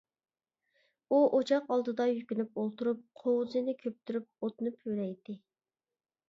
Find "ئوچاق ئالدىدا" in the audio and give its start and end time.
1.39-2.07